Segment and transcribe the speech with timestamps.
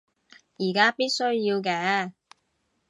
[0.57, 2.13] 而家必須要嘅